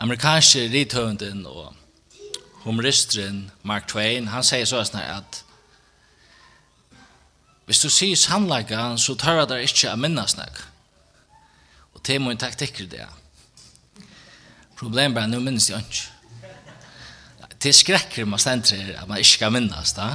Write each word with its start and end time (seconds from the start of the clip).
amerikanske 0.00 0.68
rithøvenden 0.72 1.44
og 1.46 1.74
humoristeren 2.64 3.50
Mark 3.62 3.88
Twain, 3.88 4.30
han 4.32 4.44
sier 4.44 4.68
så 4.68 4.82
sånn 4.84 5.02
at 5.04 5.42
hvis 7.68 7.84
du 7.84 7.90
sier 7.92 8.18
sannleggen, 8.18 8.98
så 8.98 9.14
tar 9.14 9.36
jeg 9.38 9.48
deg 9.52 9.68
ikke 9.68 9.92
å 9.92 9.98
minne 10.00 10.24
snakk. 10.26 10.56
Og 11.94 12.00
det 12.02 12.16
er 12.16 12.22
min 12.24 12.40
taktikk 12.40 12.80
i 12.82 12.88
det. 12.90 13.04
Problemet 14.80 15.20
er 15.20 15.28
at 15.28 15.30
nå 15.30 15.38
minnes 15.44 15.68
jeg 15.70 15.84
ikke. 15.84 16.08
Det 17.60 17.74
skrekker 17.76 18.26
man 18.26 18.40
stendt 18.40 18.72
her 18.72 18.96
at 19.02 19.08
man 19.08 19.20
ikke 19.20 19.36
skal 19.36 19.54
minnes 19.54 19.92
det. 19.94 20.10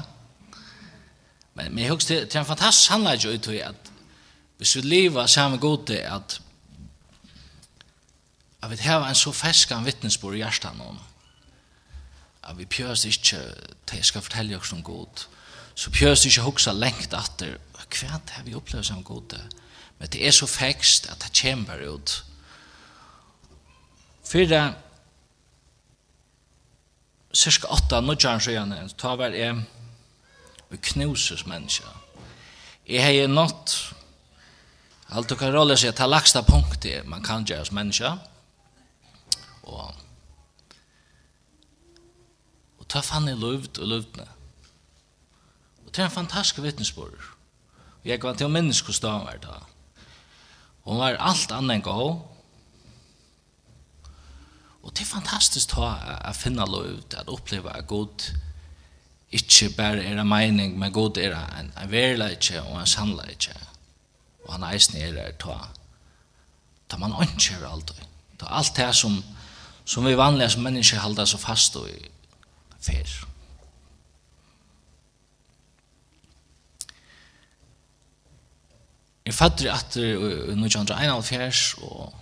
Men 1.55 1.77
jeg 1.79 1.93
husker 1.93 2.25
det 2.25 2.35
en 2.35 2.47
fantastisk 2.49 2.89
sannleggen 2.89 3.37
ut 3.37 3.51
i 3.53 3.61
at 3.63 3.91
hvis 4.57 4.75
vi 4.75 4.83
lever 4.87 5.29
sammen 5.31 5.61
god 5.61 5.85
til 5.87 6.01
at 6.03 6.39
at 8.65 8.71
vi 8.71 8.81
har 8.87 9.05
en 9.05 9.15
så 9.15 9.31
feskan 9.31 9.85
vittnesbord 9.85 10.35
i 10.35 10.41
hjertan 10.41 10.81
om 10.81 10.99
at 12.45 12.57
vi 12.57 12.65
pjøs 12.65 13.05
ikke 13.05 13.41
til 13.85 13.97
jeg 13.97 14.05
skal 14.05 14.21
fortelle 14.25 14.57
oss 14.57 14.73
om 14.73 14.83
god 14.83 15.25
så 15.75 15.91
pjøs 15.91 16.25
ikke 16.25 16.45
hoksa 16.45 16.73
lengt 16.73 17.13
atter 17.13 17.57
hva 17.85 18.09
har 18.09 18.43
vi 18.43 18.55
opplevd 18.57 18.87
som 18.89 19.03
god 19.03 19.37
men 19.99 20.09
det 20.11 20.27
er 20.27 20.33
så 20.35 20.47
fekst 20.49 21.09
at 21.11 21.21
det 21.21 21.35
kommer 21.41 21.81
ut 21.93 22.23
Fyra 24.25 24.73
cirka 27.33 27.69
8 27.69 28.01
nudjan 28.01 28.41
sjøen 28.41 28.73
ta 28.97 29.15
var 29.15 29.35
jeg 29.35 29.61
vi 30.71 30.81
knuses 30.91 31.45
menneska 31.45 31.91
jeg 32.87 33.03
har 33.03 33.27
nått 33.29 33.75
alt 35.09 35.29
du 35.29 35.35
kan 35.37 35.53
rolle 35.53 35.77
seg 35.77 35.93
ta 35.95 36.07
lagsta 36.09 36.41
punktet 36.41 37.05
man 37.05 37.23
kan 37.23 37.45
gjøre 37.45 37.65
som 37.65 37.77
menneska 37.77 38.15
og 39.65 40.05
og 42.85 42.89
ta 42.93 43.01
fann 43.01 43.25
i 43.25 43.33
løvd 43.33 43.79
og 43.81 43.87
løvdne. 43.89 44.27
Og 45.85 45.89
det 45.89 46.03
er 46.03 46.05
en 46.05 46.11
fantastisk 46.13 46.61
vittnesbord. 46.61 47.31
Og 48.03 48.05
jeg 48.05 48.21
var 48.21 48.33
til 48.37 48.49
menneske 48.49 48.85
hos 48.93 48.99
dagen 48.99 49.25
hver 49.25 49.41
dag. 49.41 49.63
Og 50.83 50.93
hun 50.93 51.01
var 51.01 51.17
alt 51.17 51.51
annet 51.51 51.79
enn 51.79 51.85
gå. 51.85 52.01
Og 54.85 54.93
det 54.93 55.01
er 55.01 55.09
fantastisk 55.09 55.73
å 55.81 55.89
finne 56.37 56.67
løvd, 56.69 57.17
at 57.17 57.31
oppleve 57.33 57.73
at 57.73 57.87
god 57.89 58.27
ikke 59.33 59.71
bare 59.73 60.03
er 60.05 60.19
en 60.21 60.29
mening, 60.29 60.77
men 60.77 60.93
god 60.93 61.17
er 61.17 61.33
en, 61.33 61.73
en 61.73 61.91
verleitje 61.91 62.61
og 62.61 62.77
en 62.79 62.87
sannleitje. 62.87 63.57
Og 64.45 64.53
han 64.53 64.67
eisen 64.69 65.01
er 65.01 65.15
det 65.17 65.39
ta. 65.41 65.57
Ta 66.85 67.01
man 67.01 67.17
ønsker 67.17 67.57
gjør 67.57 67.71
alt. 67.71 67.95
Ta 68.37 68.51
alt 68.59 68.77
det 68.77 68.91
som 68.95 69.17
som 69.85 70.05
vi 70.05 70.15
vanliga 70.15 70.49
som 70.49 70.63
människor 70.63 70.97
halda 70.97 71.25
så 71.25 71.37
fast 71.37 71.75
och 71.75 71.89
i 71.89 72.11
fer. 72.79 73.25
Jeg 79.25 79.33
fatter 79.33 79.71
at 79.73 79.95
i 79.97 80.11
1951 80.13 81.75
og 81.81 82.13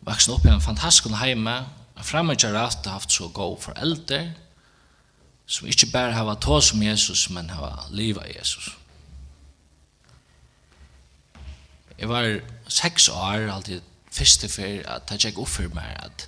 vaksen 0.00 0.32
opp 0.32 0.46
i 0.46 0.52
en 0.52 0.64
fantastisk 0.64 1.12
heime 1.20 1.58
og 1.94 2.06
fremmedgjør 2.08 2.56
at 2.56 2.78
jeg 2.84 2.92
haft 2.92 3.12
så 3.12 3.28
god 3.28 3.58
foreldre 3.60 4.20
som 5.50 5.68
ikke 5.68 5.90
bare 5.92 6.14
har 6.14 6.24
vært 6.24 6.44
tås 6.46 6.72
om 6.72 6.82
Jesus, 6.82 7.26
men 7.30 7.50
har 7.50 7.88
livet 7.90 8.22
av 8.22 8.30
Jesus. 8.30 8.70
Jeg 11.98 12.08
var 12.08 12.38
seks 12.70 13.08
år 13.12 13.50
alltid 13.50 13.89
første 14.10 14.48
for 14.50 14.84
at 14.94 15.10
jeg 15.10 15.24
tjekk 15.24 15.40
opp 15.44 15.52
for 15.56 15.76
meg 15.76 15.96
at 15.98 16.26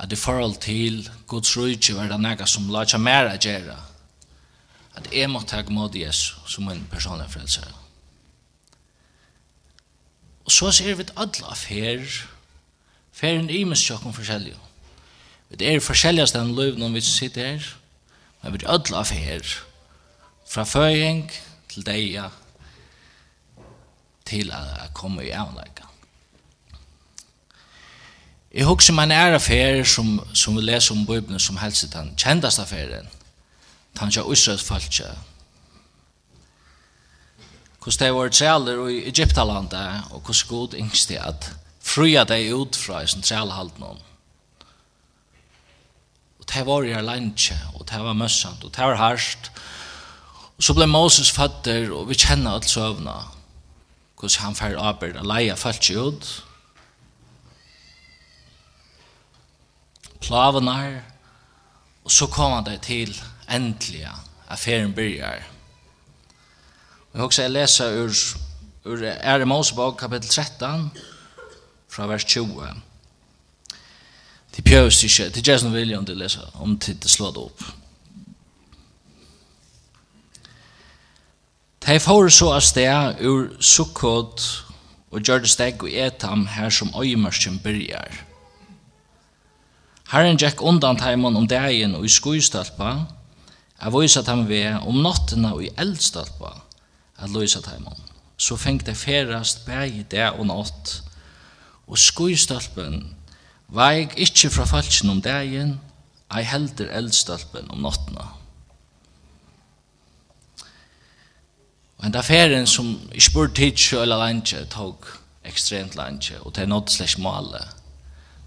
at 0.00 0.12
i 0.12 0.16
forhold 0.16 0.54
til 0.64 1.10
Guds 1.28 1.56
rujtje 1.56 1.94
var 1.94 2.08
det 2.08 2.20
nægget 2.20 2.48
som 2.48 2.70
la 2.72 2.86
seg 2.88 3.02
mer 3.04 3.28
å 3.28 3.36
gjøre 3.36 3.76
at 4.96 5.10
jeg 5.12 5.28
må 5.30 5.42
ta 5.44 5.60
imot 5.60 5.94
Jesus 5.94 6.38
som 6.48 6.68
en 6.68 6.86
personlig 6.90 7.28
frelser. 7.30 7.68
Og 10.44 10.52
så 10.52 10.70
ser 10.72 10.96
vi 10.96 11.04
alle 11.16 11.52
av 11.52 11.66
her 11.68 12.00
ferien 13.12 13.50
i 13.50 13.60
mest 13.68 13.84
tjokken 13.84 14.16
forskjellig. 14.16 14.56
Vi 15.50 15.68
er 15.68 15.84
forskjellige 15.84 16.26
stedet 16.32 16.56
løv 16.56 16.80
når 16.80 16.96
vi 16.96 17.04
sitter 17.04 17.52
her 17.52 17.68
men 18.42 18.54
vi 18.54 18.62
er 18.64 18.72
alle 18.72 18.96
av 18.96 19.12
her 19.12 19.52
fra 20.48 20.64
føying 20.64 21.26
til 21.70 21.84
deg 21.86 22.16
til 24.30 24.50
å 24.54 24.62
komme 24.96 25.26
i 25.26 25.34
avleggen. 25.36 25.89
Jeg 28.54 28.66
husker 28.66 28.92
man 28.92 29.10
er 29.10 29.34
affærer 29.34 29.84
som, 29.84 30.20
som 30.34 30.56
vi 30.56 30.60
leser 30.60 30.94
om 30.94 31.06
Bibelen 31.06 31.38
som 31.38 31.56
helst 31.56 31.92
den 31.92 32.14
kjendaste 32.18 32.62
affæren. 32.62 33.06
Den 34.00 34.08
er 34.08 34.32
Israels 34.32 34.64
falskje. 34.64 35.06
Hvordan 37.78 38.06
det 38.06 38.14
var 38.14 38.28
trealer 38.28 38.88
i 38.88 39.08
Egyptalandet, 39.08 40.02
og 40.10 40.20
hvordan 40.20 40.48
god 40.48 40.74
yngste 40.74 41.20
at 41.20 41.52
frya 41.80 42.24
deg 42.24 42.52
ut 42.54 42.76
fra 42.76 43.00
i 43.02 43.06
sin 43.06 43.22
trealhalt 43.22 43.78
noen. 43.78 44.02
Og 46.40 46.50
det 46.52 46.66
var 46.66 46.82
i 46.82 46.92
Erlendtje, 46.92 47.56
og 47.74 47.86
det 47.88 48.02
var 48.02 48.18
møssant, 48.18 48.64
og 48.64 48.76
det 48.76 48.84
var 48.84 48.98
hardt. 48.98 49.50
Og 50.58 50.62
så 50.62 50.74
ble 50.74 50.90
Moses 50.90 51.30
fatter, 51.30 51.92
og 51.94 52.08
vi 52.10 52.18
kjenner 52.18 52.58
alt 52.58 52.68
søvna. 52.68 53.16
Hvordan 54.18 54.44
han 54.44 54.58
fær 54.58 54.78
arbeid, 54.78 55.16
og 55.16 55.26
leia 55.26 55.54
falskje 55.54 55.98
ut, 56.02 56.30
og 56.44 56.49
plavenar, 60.30 61.00
og 62.04 62.12
så 62.14 62.28
kom 62.30 62.52
han 62.54 62.66
det 62.68 62.80
til 62.86 63.10
endelig 63.50 64.06
affæren 64.48 64.94
byrjar. 64.94 65.42
Og 67.12 67.18
jeg 67.18 67.24
også 67.24 67.42
jeg 67.42 67.50
leser 67.50 67.96
ur, 68.04 68.14
ur 68.84 69.02
Ære 69.02 69.46
Mosebog 69.46 69.96
kapittel 69.98 70.30
13, 70.30 70.92
fra 71.90 72.06
vers 72.06 72.24
20. 72.24 72.68
Det 74.56 74.64
pjøs 74.64 75.02
ikke, 75.02 75.30
til 75.30 75.72
vilje 75.72 75.98
om 75.98 76.06
det 76.06 76.16
leser, 76.16 76.46
om 76.54 76.78
det 76.78 77.10
slår 77.10 77.30
det 77.30 77.42
opp. 77.42 77.62
De 81.86 82.00
får 82.00 82.28
så 82.28 82.52
av 82.54 82.60
sted 82.62 83.22
ur 83.26 83.48
Sukkot 83.60 84.42
og 85.10 85.22
gjør 85.22 85.42
det 85.42 85.50
steg 85.50 85.82
og 85.82 85.90
etam 85.90 86.46
her 86.46 86.70
som 86.70 86.92
øyemørsken 86.94 87.58
byrjar. 87.58 88.29
Herren 90.10 90.38
gikk 90.42 90.62
undan 90.66 90.98
teimen 90.98 91.36
om 91.38 91.46
dagen 91.46 91.94
og 91.94 92.04
i 92.04 92.10
skuistølpa, 92.10 92.94
jeg 93.80 93.92
viset 93.94 94.26
ham 94.26 94.48
ved 94.48 94.80
om 94.82 94.98
nottena 95.04 95.52
og 95.54 95.62
i 95.64 95.70
eldstølpa, 95.78 96.50
at 97.22 97.30
løysa 97.30 97.62
teimen. 97.62 97.94
Så 98.40 98.56
fengt 98.56 98.88
det 98.88 98.96
ferast 98.96 99.62
bæg 99.66 100.00
i 100.00 100.02
dag 100.10 100.40
og 100.40 100.48
natt, 100.50 100.96
og 101.86 101.98
skuistølpen 101.98 103.04
veik 103.70 104.18
ikkje 104.18 104.50
fra 104.50 104.66
falsen 104.66 105.14
om 105.14 105.22
dagen, 105.22 105.78
ei 106.34 106.42
helder 106.42 106.90
eldstølpen 106.98 107.70
om 107.70 107.86
nottena. 107.86 108.26
Og 112.00 112.06
en 112.08 112.16
affæren 112.16 112.66
som 112.66 112.96
i 113.14 113.20
spurt 113.20 113.54
tidsjø 113.54 114.02
eller 114.02 114.18
landje 114.18 114.64
tog 114.72 115.06
ekstremt 115.44 115.94
landje, 115.94 116.40
og 116.40 116.56
det 116.56 116.64
er 116.64 116.72
nådd 116.72 116.90
slags 116.90 117.18
malet, 117.18 117.76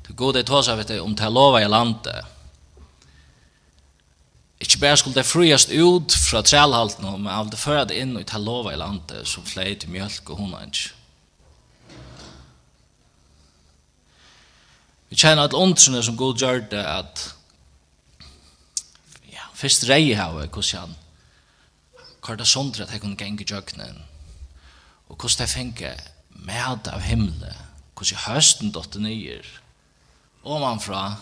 Det 0.08 0.16
gode 0.16 0.40
er 0.40 0.48
tåsa 0.48 0.76
vet 0.76 0.92
om 1.00 1.16
det 1.16 1.32
lova 1.32 1.62
i 1.64 1.70
landet. 1.70 2.26
Ikke 4.60 4.80
bare 4.80 4.98
skulle 4.98 5.16
det 5.16 5.26
friast 5.26 5.72
ut 5.72 6.16
fra 6.30 6.42
trælhalten, 6.42 7.06
men 7.22 7.32
av 7.32 7.50
det 7.52 7.60
fører 7.60 7.88
det 7.88 8.00
inn 8.00 8.16
og 8.16 8.26
det 8.28 8.42
lova 8.42 8.74
i 8.74 8.80
landet, 8.80 9.28
så 9.28 9.44
flei 9.44 9.74
til 9.76 9.92
mjölk 9.92 10.30
og 10.30 10.40
hundans. 10.40 10.94
Vi 15.10 15.20
kjenner 15.20 15.46
at 15.46 15.54
ondsene 15.54 16.04
som 16.04 16.18
god 16.18 16.40
gjør 16.42 16.64
det 16.72 16.84
at 16.84 17.24
ja, 19.30 19.44
først 19.54 19.86
rei 19.90 20.14
hava, 20.18 20.48
hvordan 20.48 20.80
han 20.80 20.96
hva 22.24 22.38
det 22.40 22.48
sondre 22.48 22.86
at 22.86 22.94
jeg 22.96 23.02
kunne 23.04 23.20
genge 23.20 23.46
jøknen, 23.50 24.00
og 25.10 25.18
hvordan 25.18 25.44
jeg 25.44 25.50
finke 25.50 25.92
med 26.30 26.88
av 26.88 27.04
himmelen, 27.04 27.60
hvordan 27.94 28.24
høsten 28.26 28.72
dotter 28.72 29.04
nyer, 29.04 29.44
omanfra, 30.44 31.16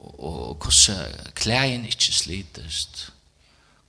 og 0.00 0.56
hvordan 0.62 1.32
klægen 1.34 1.84
ikke 1.84 2.12
slitest, 2.12 3.12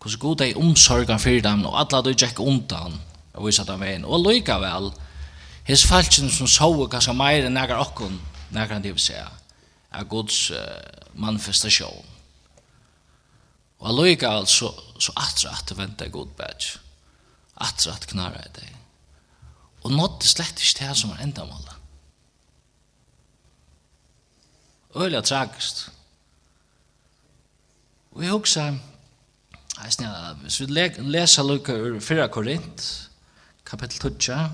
hvordan 0.02 0.20
god 0.20 0.42
er 0.42 0.58
omsorgen 0.58 1.20
for 1.20 1.30
dem, 1.50 1.66
og 1.66 1.80
alle 1.80 2.04
du 2.04 2.14
tjekk 2.14 2.40
undan, 2.40 3.00
og 3.34 3.46
viser 3.48 3.68
dem 3.68 3.82
veien. 3.82 4.06
Og 4.06 4.24
likevel, 4.26 4.92
his 5.68 5.86
falskene 5.86 6.32
som 6.32 6.48
sover 6.48 6.90
kanskje 6.92 7.14
mer 7.14 7.46
enn 7.46 7.58
nægar 7.58 7.82
okkon, 7.84 8.20
nægar 8.52 8.82
de 8.82 8.94
vil 8.96 9.04
se, 9.04 9.18
er 9.94 10.04
Guds 10.04 10.52
manifestasjon. 11.14 12.06
Og 13.80 14.04
likevel 14.04 14.48
så, 14.50 14.72
så 15.00 15.14
atra 15.16 15.54
at 15.54 15.70
det 15.70 15.78
venter 15.78 16.10
god 16.10 16.34
bæts, 16.38 16.80
atra 17.62 17.94
at 17.94 18.08
knarra 18.10 18.42
i 18.42 18.54
deg. 18.56 18.74
Og 19.86 19.92
nådde 19.94 20.28
slett 20.28 20.62
ikke 20.62 20.88
det 20.88 20.98
som 20.98 21.14
er 21.14 21.24
endamålet. 21.24 21.77
Øyla 24.96 25.22
tragist. 25.22 25.92
Og 28.12 28.24
jeg 28.24 28.32
hugsa, 28.32 28.62
jeg 28.62 28.76
husker, 29.86 30.34
hvis 30.42 30.60
vi 30.60 30.66
leser 31.00 31.44
lukka 31.44 31.74
ur 31.74 32.00
4 32.00 32.30
Korint, 32.30 33.10
kapittel 33.66 34.00
12, 34.00 34.50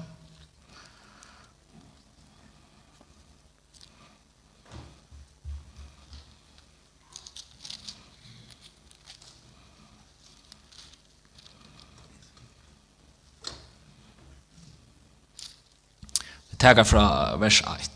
Vi 16.52 16.58
tager 16.58 16.84
fra 16.84 17.36
vers 17.36 17.62
8. 17.62 17.93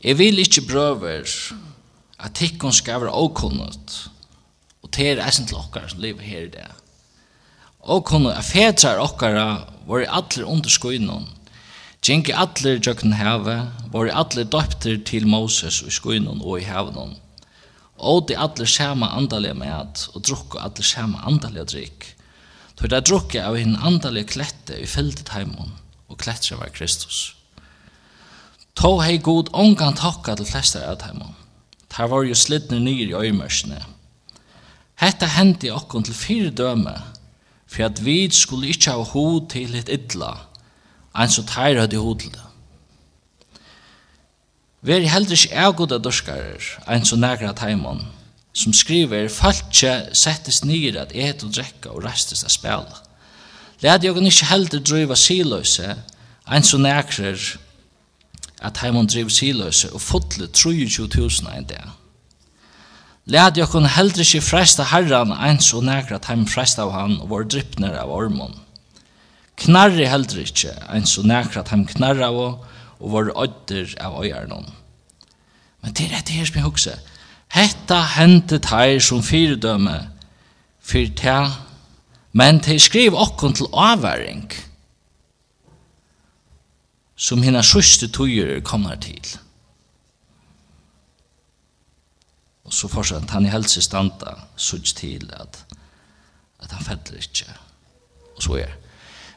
Jeg 0.00 0.18
vil 0.18 0.38
ikke 0.38 0.66
brøver 0.68 1.28
at 2.20 2.34
tikkun 2.34 2.72
skal 2.72 3.02
være 3.02 3.12
åkunnet, 3.12 3.96
og 4.82 4.92
til 4.92 5.18
er 5.18 5.26
eisen 5.26 5.46
til 5.46 5.60
okkar 5.60 5.88
som 5.88 6.00
lever 6.00 6.24
her 6.24 6.46
i 6.46 6.54
det. 6.54 6.68
Åkunnet 7.80 8.36
er 8.36 8.44
fetrar 8.44 9.00
okkara, 9.00 9.66
våre 9.86 10.08
atler 10.08 10.48
under 10.48 10.72
skuinon, 10.72 11.28
Gjengi 12.00 12.32
atler 12.32 12.78
jökn 12.80 13.12
heve, 13.12 13.54
våre 13.92 14.12
atler 14.16 14.46
døpter 14.48 15.02
til 15.04 15.26
Moses 15.28 15.82
og 15.84 15.92
skuinon 15.92 16.38
og 16.40 16.62
i 16.62 16.64
hevnon. 16.64 17.12
Og 18.00 18.22
de 18.30 18.38
atler 18.40 18.70
sama 18.72 19.10
andalega 19.18 19.52
med, 19.58 20.06
og 20.14 20.24
drukku 20.24 20.56
atler 20.64 20.88
sama 20.88 21.20
andalega 21.28 21.66
drikk. 21.68 22.06
Tog 22.80 22.88
det 22.88 23.02
drukka 23.04 23.42
av 23.50 23.58
hinn 23.60 23.76
andalega 23.76 24.32
klette 24.32 24.80
i 24.80 24.88
feltet 24.88 25.34
heimon, 25.34 25.76
og 26.08 26.16
klettra 26.24 26.56
var 26.62 26.72
Kristus. 26.72 27.34
Tå 28.74 28.98
hei 29.02 29.18
god 29.18 29.50
ongan 29.52 29.96
takka 29.98 30.36
til 30.36 30.48
flesta 30.48 30.84
av 30.88 31.00
dem. 31.02 31.22
Der 31.90 32.06
var 32.06 32.22
jo 32.24 32.34
slidne 32.34 32.78
nyr 32.80 33.08
i 33.08 33.16
øymørsene. 33.26 33.80
Hetta 35.00 35.26
hendi 35.26 35.70
okkon 35.72 36.04
til 36.04 36.14
fire 36.14 36.50
døme, 36.50 36.94
for 37.66 37.86
at 37.86 38.04
vi 38.04 38.30
skulle 38.30 38.68
ikkje 38.68 38.92
ha 38.92 39.02
hod 39.12 39.48
til 39.50 39.74
et 39.78 39.88
idla, 39.88 40.34
enn 41.16 41.32
så 41.32 41.44
teir 41.48 41.80
hadde 41.80 41.98
hod 41.98 42.20
til 42.22 42.32
det. 42.34 42.46
Veri 44.86 45.08
heldur 45.12 45.36
ikkje 45.36 45.56
avgoda 45.60 45.98
dorskarer, 46.00 46.66
enn 46.88 47.04
så 47.04 47.16
nægra 47.16 47.52
teimon, 47.56 48.02
som 48.52 48.74
skriver, 48.76 49.28
Falkje 49.28 50.10
settes 50.16 50.62
nyr 50.64 50.98
at 51.02 51.14
et 51.14 51.44
og 51.44 51.52
drekka 51.54 51.92
og 51.94 52.04
restes 52.04 52.44
av 52.44 52.52
spela. 52.52 53.02
Lædi 53.80 54.10
okkon 54.10 54.28
ikkje 54.28 54.50
heldur 54.50 54.84
drøyva 54.84 55.16
siløse, 55.16 55.94
enn 56.50 56.66
så 56.66 56.80
nægrer 56.80 57.40
at 58.60 58.80
heimon 58.82 59.08
driv 59.08 59.30
siløse 59.32 59.90
og 59.92 60.00
fotle 60.00 60.48
23.000 60.56 61.56
en 61.56 61.64
dag. 61.64 61.90
Læd 63.30 63.60
jo 63.60 63.66
kun 63.66 63.86
heldre 63.86 64.24
ikke 64.24 64.42
fresta 64.42 64.84
herran 64.90 65.32
eins 65.32 65.70
og 65.76 65.84
nekra 65.86 66.18
at 66.18 66.26
heim 66.30 66.46
fresta 66.48 66.82
av 66.82 66.92
han 66.94 67.18
og 67.20 67.30
var 67.30 67.46
drypner 67.46 67.94
av 68.00 68.10
ormon. 68.10 68.56
Knarri 69.60 70.08
heldre 70.08 70.44
ikke 70.48 70.72
eins 70.90 71.16
og 71.20 71.28
nekra 71.30 71.62
at 71.62 71.72
heim 71.72 71.86
knarra 71.88 72.30
av 72.30 72.40
og 72.40 73.12
var 73.14 73.32
ødder 73.44 73.94
av 74.00 74.18
øyarnon. 74.24 74.66
Men 75.80 75.92
det 75.96 76.06
er 76.06 76.16
dette 76.16 76.36
her 76.36 76.48
som 76.48 76.58
jeg 76.58 76.66
hukse. 76.66 76.96
Hetta 77.50 78.00
hentet 78.16 78.68
her 78.70 78.98
som 79.02 79.22
fyrdømme 79.24 79.96
fyrt 80.80 81.22
her, 81.24 81.54
men 82.32 82.60
til 82.62 82.80
skriv 82.80 83.14
okkon 83.14 83.54
til 83.58 83.70
avværing. 83.72 84.50
Hetta 84.50 84.69
som 87.20 87.42
hina 87.44 87.60
sjuste 87.62 88.08
tøyer 88.08 88.62
kommer 88.64 88.96
til. 88.96 89.34
Og 92.64 92.72
så 92.72 92.88
fortsatt 92.88 93.32
han 93.34 93.44
i 93.44 93.52
helse 93.52 93.82
standa 93.84 94.36
sutt 94.56 94.94
til 94.96 95.26
at, 95.36 95.58
at 96.62 96.72
han 96.72 96.86
feller 96.86 97.20
ikke. 97.20 97.50
Og 98.36 98.42
så 98.42 98.56
er. 98.62 98.72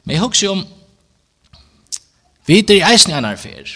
Men 0.03 0.15
jeg 0.15 0.23
husker 0.23 0.53
om 0.53 0.63
vi 2.45 2.59
er 2.59 2.71
i 2.75 2.83
eisen 2.91 3.11
i 3.11 3.17
en 3.17 3.25
affær. 3.25 3.69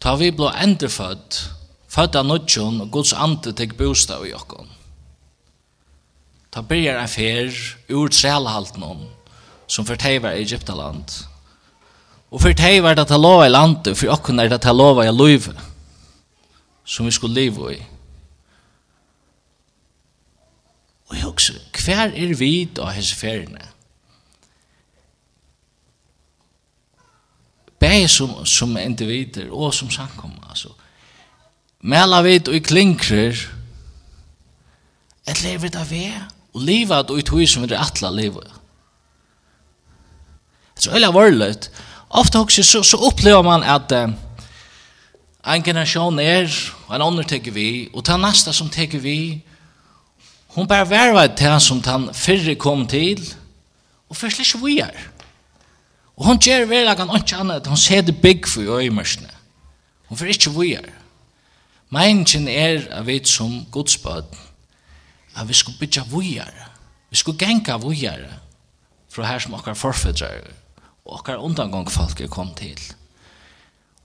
Ta 0.00 0.14
vi 0.16 0.30
blå 0.34 0.48
endefødt, 0.50 1.40
født 1.88 2.16
av 2.16 2.26
nødjon 2.26 2.80
og 2.80 2.90
Guds 2.92 3.12
ante 3.12 3.52
tek 3.52 3.76
bostad 3.76 4.24
i 4.26 4.32
okkon. 4.36 4.70
Ta 6.52 6.60
byrjar 6.60 7.04
affær 7.04 7.52
ur 7.92 8.08
trælhalten 8.08 9.06
som 9.68 9.86
forteiver 9.86 10.32
Egyptaland. 10.32 11.31
Og 12.32 12.40
for 12.40 12.56
teg 12.56 12.80
var 12.80 12.96
det 12.96 13.04
at 13.04 13.20
lova 13.20 13.44
i 13.44 13.52
landet, 13.52 13.92
for 13.98 14.14
okken 14.14 14.40
er 14.40 14.48
det 14.48 14.62
at 14.62 14.76
lova 14.76 15.04
i 15.04 15.12
løyve, 15.12 15.52
som 16.84 17.06
vi 17.06 17.12
skulle 17.12 17.36
leve 17.36 17.74
i. 17.74 17.80
Og 21.10 21.18
jeg 21.18 21.26
også, 21.28 21.58
hver 21.84 22.08
er 22.16 22.34
vi 22.38 22.64
da 22.64 22.88
hese 22.96 23.16
feriene? 23.16 23.68
Begge 27.82 28.08
som, 28.08 28.32
som 28.46 28.76
individer 28.80 29.50
og 29.52 29.74
som 29.74 29.90
samkommer, 29.90 30.48
altså. 30.48 30.72
Mela 31.82 32.22
vid 32.22 32.48
og 32.48 32.56
i 32.56 32.64
klinkrer, 32.64 33.36
et 35.28 35.42
lever 35.42 35.68
det 35.68 35.84
vi, 35.90 36.06
og 36.54 36.60
livet 36.64 37.10
og 37.10 37.18
i 37.18 37.24
tog 37.26 37.44
som 37.48 37.66
vi 37.66 37.74
er 37.74 37.82
atla 37.82 38.08
livet. 38.10 38.48
Det 40.72 40.80
er 40.80 40.88
så 40.88 40.94
øyla 40.96 41.10
vorlet, 41.12 41.68
Ofta 42.14 42.40
också 42.40 42.62
så, 42.62 42.82
så 42.84 42.96
upplever 42.96 43.42
man 43.42 43.62
att 43.62 43.92
eh, 43.92 44.08
en 45.44 45.62
generation 45.62 46.18
är, 46.18 46.72
en 46.90 47.02
annan 47.02 47.24
tycker 47.24 47.50
vi, 47.50 47.90
och 47.92 48.04
ta 48.04 48.16
nästa 48.16 48.52
som 48.52 48.68
tar 48.68 48.98
vi, 48.98 49.40
hon 50.46 50.66
bara 50.66 50.84
värva 50.84 51.28
till 51.28 51.60
som 51.60 51.82
han 51.84 52.14
förre 52.14 52.54
kom 52.54 52.86
till, 52.86 53.34
och 54.08 54.16
först 54.16 54.38
lite 54.38 54.58
vi 54.58 54.80
är. 54.80 55.08
och 56.14 56.24
hon 56.24 56.38
ger 56.40 56.66
väl 56.66 56.88
att 56.88 56.98
han 56.98 57.10
annat 57.10 57.32
annet, 57.32 57.66
hon 57.66 57.76
ser 57.76 58.02
det 58.02 58.12
bygg 58.12 58.48
för 58.48 58.62
i 58.62 58.66
øyemørsene. 58.66 59.30
Hon 60.06 60.18
får 60.18 60.28
inte 60.28 60.50
vi 60.50 60.74
är 60.74 60.84
Meningen 61.90 62.48
er 62.48 62.88
at 62.90 63.06
vi 63.06 63.24
som 63.24 63.66
godsbød, 63.70 64.24
at 65.36 65.48
vi 65.48 65.54
skal 65.54 65.74
bytja 65.80 66.02
vi. 66.02 66.40
Vi 67.10 67.16
skal 67.16 67.38
genka 67.38 67.76
vi 67.76 68.08
fra 69.10 69.24
her 69.24 69.38
som 69.38 69.54
okkar 69.54 69.74
forfedrer 69.74 70.61
okkar 71.04 71.42
undangång 71.42 71.90
folk 71.90 72.20
er 72.20 72.30
kom 72.30 72.54
til. 72.54 72.78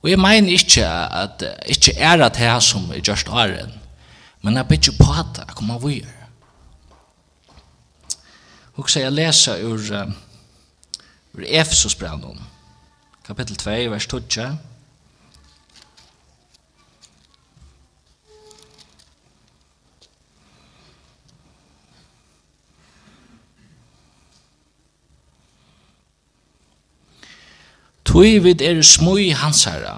Og 0.01 0.09
jeg 0.09 0.19
mener 0.19 0.53
ikke 0.53 0.85
at 0.85 1.43
ikke 1.65 1.97
er 1.97 2.21
at 2.23 2.37
det 2.37 2.63
som 2.63 2.91
er 2.91 3.01
gjørst 3.01 3.29
åren, 3.29 3.73
men 4.41 4.55
jeg 4.55 4.67
bytter 4.67 4.97
på 4.99 5.09
at 5.11 5.41
jeg 5.41 5.55
kommer 5.55 5.75
av 5.75 5.89
gjør. 5.89 6.13
Og 8.77 8.89
så 8.89 9.01
jeg 9.01 9.11
leser 9.11 9.63
ur, 9.65 9.81
ur 11.33 11.43
Efesus 11.43 11.95
brevet, 11.95 12.41
kapittel 13.25 13.57
2, 13.57 13.71
vers 13.91 14.07
2, 14.07 14.19
Tui 28.07 28.37
vid 28.39 28.61
er 28.63 28.79
smui 28.87 29.33
hansara, 29.35 29.97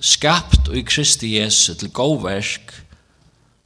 skapt 0.00 0.68
i 0.76 0.82
Kristi 0.84 1.30
Jesu 1.38 1.72
til 1.74 1.88
gåverk, 1.90 2.74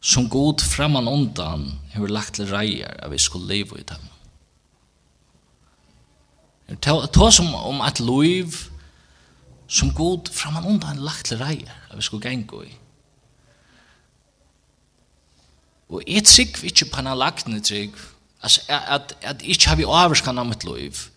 som 0.02 0.28
god 0.30 0.62
framan 0.62 1.08
undan 1.10 1.64
hefur 1.90 2.10
lagt 2.10 2.38
til 2.38 2.46
reier 2.50 2.94
av 3.02 3.10
vi 3.10 3.18
skulle 3.18 3.50
leva 3.50 3.78
i 3.78 3.86
dem. 3.86 4.08
Ta 6.82 7.30
som 7.34 7.50
om 7.54 7.82
at 7.82 8.00
loiv 8.00 8.54
som 9.66 9.90
god 9.94 10.30
framan 10.30 10.66
undan 10.74 11.02
lagt 11.02 11.26
til 11.30 11.42
reier 11.42 11.74
av 11.90 11.98
vi 11.98 12.06
skulle 12.06 12.22
gengu 12.22 12.62
i. 12.62 12.72
Og 15.92 16.02
et 16.06 16.30
trygg 16.30 16.62
vi 16.62 16.70
ikke 16.70 16.88
lagt 16.88 17.06
en 17.06 17.18
lagtene 17.18 17.60
trygg, 17.60 17.96
at, 18.42 18.58
at, 18.68 19.16
at 19.22 19.42
ikke 19.42 19.68
har 19.68 19.76
vi 19.76 19.84
avskan 19.84 20.38
av 20.38 20.46
mitt 20.46 20.64
loiv, 20.64 21.11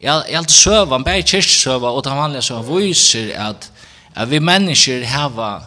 Jeg, 0.00 0.16
er 0.16 0.38
alltid 0.38 0.54
søver, 0.54 0.98
bare 0.98 1.22
kyrkjøsøver, 1.22 1.88
og 1.88 2.04
den 2.04 2.16
vanlige 2.16 2.42
søver 2.42 2.62
viser 2.62 3.48
at, 3.48 3.72
at 4.14 4.30
vi 4.30 4.38
mennesker 4.38 5.04
hava 5.06 5.58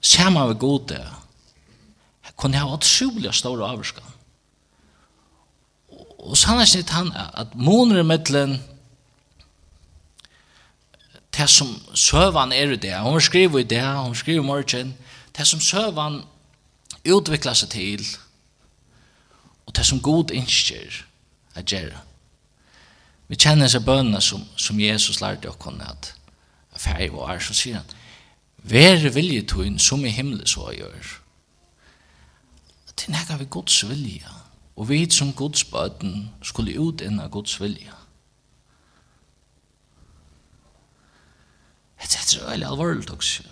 saman 0.00 0.48
vi 0.48 0.54
gode, 0.58 1.00
kunne 2.36 2.56
hava 2.56 2.74
utrolig 2.74 3.34
store 3.34 3.68
avvarskan. 3.68 4.04
Og 6.20 6.36
sannhetsnitt 6.36 6.90
han 6.90 7.12
at 7.16 7.54
månere 7.54 8.04
mittlen 8.04 8.60
det 11.36 11.48
som 11.50 11.68
søvan 11.94 12.52
er 12.52 12.72
i 12.72 12.76
det, 12.76 12.98
hun 13.00 13.20
skriver 13.20 13.58
i 13.58 13.62
det, 13.62 13.84
hun 13.96 14.14
skriver 14.14 14.42
i 14.42 14.46
morgen, 14.46 14.94
det 15.36 15.46
som 15.46 15.60
søvan 15.60 16.22
utviklar 17.08 17.54
seg 17.54 17.70
til, 17.70 18.06
og 19.66 19.76
det 19.76 19.86
som 19.86 20.02
god 20.02 20.34
innskjer 20.34 21.04
er 21.54 21.62
gjerra. 21.62 22.02
Vi 23.30 23.38
kjenner 23.38 23.70
seg 23.70 23.84
bønene 23.86 24.18
som, 24.24 24.42
som 24.58 24.80
Jesus 24.82 25.20
lærte 25.22 25.52
å 25.52 25.58
kunne 25.60 25.86
at 25.86 26.14
ferie 26.80 27.12
var, 27.14 27.38
så 27.38 27.54
sier 27.54 27.78
han, 27.78 27.96
Vær 28.60 29.06
viljetøyen 29.14 29.78
som 29.80 30.02
i 30.04 30.12
himmelen 30.12 30.48
så 30.50 30.66
gjør. 30.74 31.12
Det 32.90 33.06
er 33.06 33.14
nægget 33.14 33.40
vi 33.40 33.46
Guds 33.54 33.78
vilja, 33.88 34.34
og 34.76 34.90
vi 34.90 34.98
som 35.10 35.32
Guds 35.32 35.64
bøten 35.64 36.28
skulle 36.44 36.76
ut 36.76 37.00
innan 37.00 37.30
Guds 37.32 37.54
vilja. 37.60 37.96
Det 42.00 42.18
er 42.36 42.50
veldig 42.50 42.66
alvorlig 42.66 43.10
også. 43.10 43.42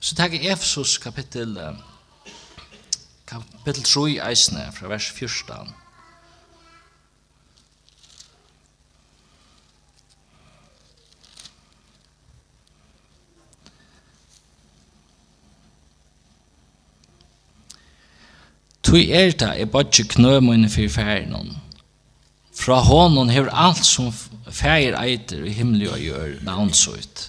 Så 0.00 0.14
tar 0.14 0.30
jeg 0.34 0.52
Efesus 0.52 0.98
kapittel, 0.98 1.58
kapittel 3.26 3.82
3 3.82 4.18
eisene 4.28 4.68
fra 4.74 4.88
vers 4.88 5.10
14. 5.10 5.81
Tui 18.92 19.06
er 19.08 19.30
ta 19.32 19.54
er 19.56 19.70
bodje 19.72 20.04
knø 20.04 20.34
mine 20.44 20.68
fyrir 20.68 20.90
færen. 20.92 21.54
Fra 22.52 22.82
honon 22.84 23.30
hever 23.32 23.48
alt 23.56 23.86
som 23.88 24.10
fær 24.52 24.98
eiter 25.00 25.46
i 25.48 25.54
himmelig 25.56 25.88
og 25.88 26.02
gjør 26.02 26.34
navnsut. 26.44 27.22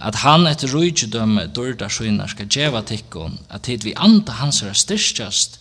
At 0.00 0.22
han 0.22 0.48
etter 0.48 0.72
rujtjedømme 0.72 1.50
dørda 1.52 1.90
skynar 1.92 2.32
skal 2.32 2.48
djeva 2.48 2.80
tikkon, 2.80 3.36
at 3.52 3.68
hit 3.68 3.84
vi 3.84 3.92
anda 3.92 4.38
hans 4.40 4.62
er 4.64 4.72
styrstjast 4.72 5.60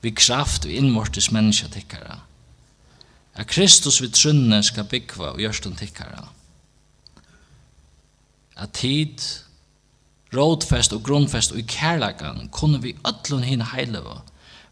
vi 0.00 0.16
kraft 0.16 0.64
vi 0.64 0.80
innvortis 0.80 1.28
menneska 1.28 1.68
tikkara. 1.76 2.22
At 3.36 3.52
Kristus 3.52 4.00
vi 4.00 4.08
trunne 4.08 4.62
skal 4.64 4.88
byggva 4.88 5.34
og 5.34 5.44
gjørstun 5.44 5.76
tikkara. 5.76 6.24
At 8.56 8.80
hit 8.80 9.44
rådfest 10.34 10.92
og 10.92 11.04
grunnfest 11.06 11.52
og 11.52 11.60
i 11.62 11.66
kærlagan, 11.68 12.48
kunne 12.52 12.80
vi 12.82 12.96
ötlun 13.06 13.46
hinn 13.46 13.64
heileva 13.72 14.20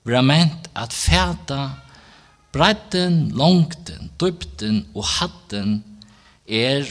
vera 0.05 0.23
ment 0.23 0.69
at 0.77 0.93
fæta 0.93 1.71
breiten, 2.53 3.31
longten, 3.35 4.11
dypten 4.21 4.85
og 4.95 5.07
hatten 5.19 5.81
er 6.47 6.87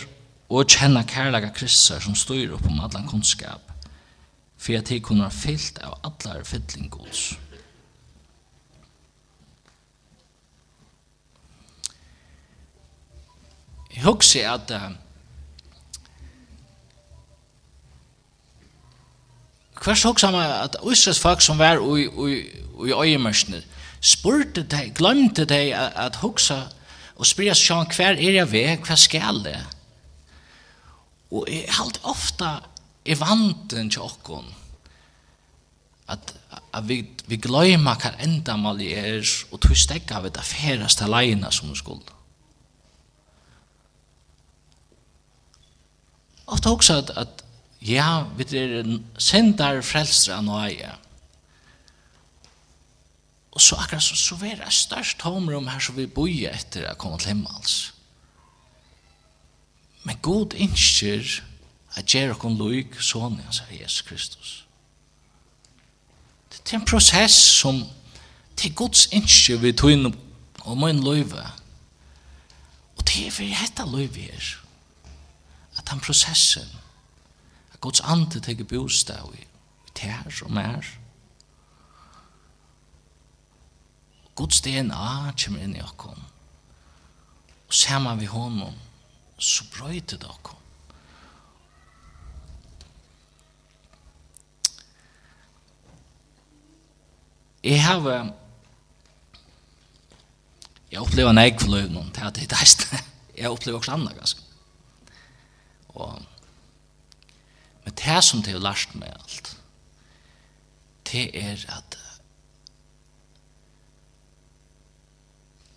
og 0.50 0.67
kjenna 0.70 1.03
kærlaga 1.08 1.53
kristar 1.55 2.01
som 2.03 2.17
styr 2.17 2.55
opp 2.55 2.65
om 2.70 2.82
allan 2.84 3.08
kunnskap 3.10 3.62
for 4.58 4.77
at 4.77 4.89
de 4.89 5.00
kunne 5.03 5.25
ha 5.25 5.34
fyllt 5.34 5.79
av 5.84 5.98
allar 6.08 6.43
fytling 6.48 6.89
gods. 6.91 7.34
Jeg 13.93 14.05
husker 14.08 14.48
at 14.50 14.72
uh, 14.74 14.93
hver 19.84 19.96
så 19.96 20.10
också 20.10 20.28
at 20.28 20.75
Israels 20.92 21.20
folk 21.20 21.42
som 21.42 21.58
var 21.58 21.98
i 21.98 22.04
i 22.04 22.63
i 22.88 22.92
øyemørsene, 22.92 23.62
spurte 24.02 24.63
de 24.63 24.92
glömde 24.96 25.46
de 25.46 25.75
at 25.75 26.16
huxa 26.16 26.62
og 27.16 27.25
spyrja 27.25 27.54
sjön 27.54 27.86
kvar 27.86 28.18
er 28.18 28.32
jeg 28.32 28.52
ved, 28.52 28.78
hva 28.88 28.96
skal 28.96 29.44
det 29.44 29.60
Og 31.32 31.48
jeg 31.50 31.66
halt 31.70 32.00
ofta 32.04 32.60
i 33.06 33.20
vanten 33.20 33.90
tjockon 33.90 34.54
at, 36.08 36.34
at 36.74 36.88
vi 36.88 37.06
vi 37.28 37.38
glömma 37.38 37.96
hva 37.96 38.12
enda 38.20 38.58
mal 38.58 38.82
i 38.82 38.92
er 38.94 39.24
och 39.52 39.62
tystegga 39.62 40.20
vid 40.22 40.38
affärast 40.38 41.02
leina 41.02 41.52
som 41.52 41.75
skuld. 41.75 42.12
Ofta 46.46 46.72
också 46.72 46.94
at, 46.94 47.10
at 47.10 47.43
Ja, 47.84 48.24
vi 48.38 48.46
er 48.58 48.86
sendar 49.20 49.82
frelsra 49.84 50.40
nøye. 50.42 50.94
Og 53.52 53.62
så 53.62 53.75
akkurat 53.75 54.04
så, 54.04 54.16
så 54.16 54.38
er 54.46 54.56
det 54.62 54.74
størst 54.74 55.20
tomrum 55.20 55.68
her 55.68 55.80
som 55.84 55.98
vi 55.98 56.08
boi 56.08 56.46
etter 56.50 56.88
å 56.90 56.96
komme 56.98 57.20
til 57.20 57.34
himmels. 57.34 57.92
Men 60.04 60.22
god 60.24 60.56
innskjer 60.56 61.42
at 62.00 62.10
gjer 62.10 62.34
okon 62.34 62.58
loik 62.58 62.96
sånne 63.04 63.44
han 63.44 63.56
sier 63.56 63.84
Jesus 63.84 64.06
Kristus. 64.08 64.54
Det 66.50 66.72
er 66.72 66.80
en 66.80 66.88
prosess 66.88 67.36
som 67.60 67.84
det 68.54 68.70
er 68.70 68.78
gods 68.78 69.08
innskjer 69.12 69.60
vi 69.60 69.74
tog 69.75 69.92
inn 69.92 70.08
og 70.08 70.78
må 70.80 70.90
inn 70.90 71.04
loive. 71.04 71.44
Og 72.96 73.06
det 73.10 73.28
er 73.28 73.36
for 73.36 73.60
hetta 73.60 73.86
loive 73.90 74.30
her. 74.30 74.50
At 75.78 75.90
han 75.90 76.02
prosessen 76.02 76.70
Guds 77.84 78.00
ande 78.08 78.40
teker 78.40 78.63
bostad 78.63 79.34
i 79.36 79.44
tær 79.92 80.30
og 80.46 80.52
mer. 80.56 80.88
Guds 84.40 84.62
DNA 84.63 85.34
kommer 85.38 85.66
inn 85.66 85.75
i 85.75 85.84
okkom. 85.84 86.22
Og 87.68 87.75
saman 87.75 88.22
vi 88.22 88.30
honom, 88.32 88.78
så 89.38 89.68
brøyter 89.75 90.22
det 90.22 90.30
okkom. 90.32 90.60
Jeg 97.63 97.84
har 97.84 98.34
jeg 100.92 101.02
opplever 101.02 101.32
en 101.32 101.42
eik 101.42 101.58
for 101.58 101.72
løvnum, 101.74 102.12
det 102.13 102.22
er 102.22 102.34
det 102.36 102.60
eist. 102.62 102.84
Jeg 103.34 103.50
opplever 103.56 103.80
også 103.80 103.96
andre 103.96 104.13
ganske. 104.13 104.42
Og 105.90 106.22
det 108.06 108.24
som 108.24 108.42
det 108.44 108.54
har 108.54 108.64
lært 108.64 108.96
meg 108.96 109.14
alt, 109.16 109.56
det 111.12 111.30
er 111.34 111.66
at 111.78 112.00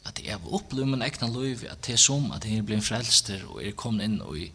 at 0.07 0.21
jeg 0.23 0.39
har 0.39 0.55
opplevd 0.55 0.87
min 0.87 1.03
egna 1.03 1.27
liv, 1.29 1.65
at 1.69 1.83
det 1.87 1.97
er 1.97 1.99
som 2.01 2.31
at 2.33 2.45
jeg 2.47 2.63
blir 2.67 2.81
frelster 2.81 3.43
og 3.49 3.59
jeg 3.65 3.75
kom 3.77 3.99
inn 4.01 4.21
og 4.23 4.39
i 4.39 4.51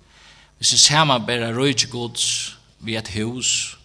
hvis 0.62 0.76
jeg 0.76 0.80
ser 0.80 1.06
meg 1.10 1.24
bare 1.26 1.48
røyde 1.56 1.88
gods 1.90 2.26
ved 2.86 3.00
et 3.00 3.08
hus 3.16 3.78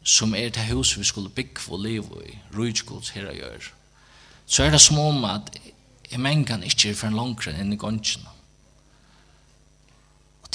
som 0.00 0.32
er 0.32 0.48
det 0.48 0.64
hus 0.70 0.94
vi 0.96 1.04
skulle 1.04 1.28
bygge 1.28 1.60
for 1.60 1.76
liv 1.76 2.06
og 2.12 2.22
røyde 2.56 2.86
gods 2.88 3.10
her 3.12 3.28
og 3.28 3.36
gjør, 3.36 3.66
så 4.46 4.64
er 4.64 4.70
det 4.72 4.80
som 4.80 4.98
om 4.98 5.24
at 5.28 5.50
jeg 6.10 6.20
mengan 6.20 6.64
ikke 6.64 6.90
er 6.90 6.96
for 6.96 7.10
en 7.10 7.18
langere 7.18 7.60
enn 7.60 7.74
i 7.74 7.76
gongene 7.76 8.32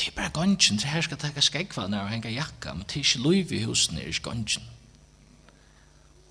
det 0.04 0.12
er 0.12 0.16
bare 0.16 0.30
gongen, 0.30 0.58
det 0.78 0.84
her 0.84 1.02
skal 1.02 1.18
takke 1.18 1.42
skegvane 1.42 2.02
og 2.02 2.10
henge 2.10 2.34
jakka, 2.34 2.74
men 2.74 2.84
det 2.84 2.96
er 2.96 3.06
ikke 3.06 3.20
lov 3.24 3.52
i 3.52 3.64
husen, 3.64 3.96
det 3.96 4.04
er 4.04 4.08
ikke 4.08 4.22
gongen. 4.22 4.64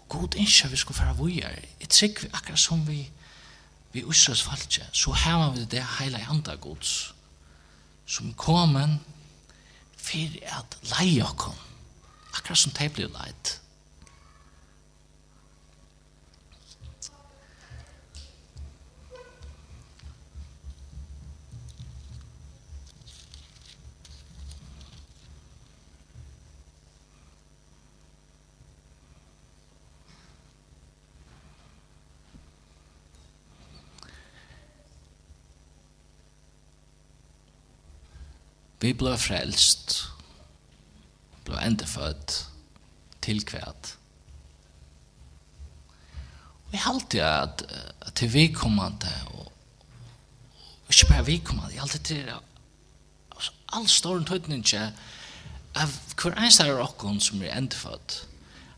Og 0.01 0.09
god 0.09 0.35
ikke 0.35 0.69
vi 0.69 0.77
skal 0.77 0.95
fara 0.95 1.13
vujar, 1.13 1.57
jeg 1.81 1.89
trygg 1.89 2.23
vi 2.23 2.29
akkurat 2.33 2.59
som 2.59 2.85
vi, 2.89 3.11
vi 3.93 4.05
usras 4.05 4.43
falskje, 4.43 4.85
så 4.93 5.13
heva 5.25 5.49
vi 5.57 5.65
det 5.65 5.85
heila 5.99 6.19
i 6.19 6.29
handa 6.29 6.55
gods, 6.55 7.15
som 8.07 8.35
komen 8.35 9.01
for 9.97 10.37
at 10.59 10.77
leie 10.99 11.25
okkom, 11.25 11.57
akkurat 12.35 12.59
som 12.59 12.77
det 12.77 12.93
blir 12.93 13.09
leit. 13.09 13.62
Vi 38.83 38.91
ble 38.99 39.13
frelst, 39.19 39.93
ble 41.47 41.61
endefødt, 41.63 42.41
tilkvært. 43.23 43.93
Vi 46.73 46.81
halte 46.83 47.23
at, 47.23 47.63
at 48.01 48.15
til 48.19 48.33
vi 48.33 48.49
vedkommende, 48.49 49.13
og, 49.37 49.53
og 50.87 50.91
ikke 50.91 51.09
bare 51.09 51.27
vi 51.27 51.37
vedkommende, 51.37 51.75
jeg 51.75 51.85
halte 51.85 51.99
til 51.99 52.33
altså, 53.37 53.53
all 53.73 53.89
ståren 53.89 54.27
tøytning 54.27 54.65
ikke, 54.65 54.89
av 55.79 55.95
hver 56.19 56.35
eneste 56.37 56.67
av 56.67 56.83
okken 56.83 57.21
som 57.23 57.43
er 57.43 57.55
endefødt, 57.57 58.17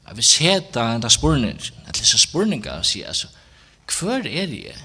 at 0.04 0.16
vi 0.18 0.22
ser 0.26 0.60
da 0.74 0.90
en 0.94 1.10
spurning, 1.10 1.60
at 1.86 1.96
disse 1.96 2.18
spurninger 2.20 2.82
sier, 2.82 3.08
altså, 3.08 3.32
hver 3.88 4.28
er 4.28 4.52
jeg? 4.52 4.76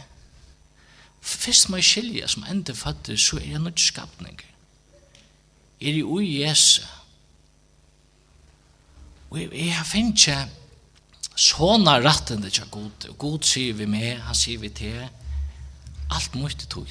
Først 1.21 1.69
må 1.69 1.77
jeg 1.77 1.89
skilje 1.91 2.27
som 2.27 2.47
endefødt, 2.47 3.11
så 3.19 3.38
er 3.38 3.51
jeg 3.51 3.59
nødt 3.59 3.79
skapninger 3.79 4.48
er 5.81 6.00
i 6.00 6.03
ui 6.03 6.41
Jesu. 6.41 6.81
Og 9.29 9.39
jeg 9.41 9.75
har 9.75 9.86
finnst 9.86 10.27
ikke 10.27 10.48
sånne 11.39 12.00
rettende 12.03 12.50
til 12.51 12.67
god. 12.71 13.07
Og 13.12 13.17
god 13.17 13.48
sier 13.48 13.77
vi 13.77 13.88
med, 13.89 14.19
han 14.25 14.36
sier 14.36 14.59
vi 14.59 14.71
til, 14.74 15.05
alt 16.09 16.36
mye 16.36 16.67
tog 16.69 16.89